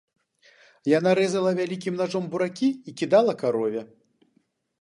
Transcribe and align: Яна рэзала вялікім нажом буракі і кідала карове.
Яна 0.97 1.11
рэзала 1.19 1.51
вялікім 1.59 1.99
нажом 2.01 2.23
буракі 2.31 2.69
і 2.93 2.97
кідала 3.03 3.33
карове. 3.43 3.81